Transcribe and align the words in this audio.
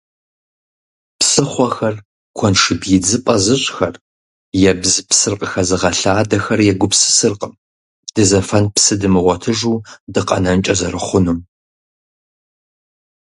Псыхъуэхэр 1.19 1.95
куэншыб 2.37 2.81
идзыпӀэ 2.95 3.35
зыщӀхэр, 3.43 3.95
ебзыпсыр 4.69 5.33
къыхэзыгъэлъадэхэр 5.39 6.59
егупсысыркъым 6.71 7.53
дызэфэн 8.13 8.65
псы 8.73 8.95
дымыгъуэтыжу 9.01 9.83
дыкъэнэнкӀэ 10.13 10.73
зэрыхъунум. 10.79 11.39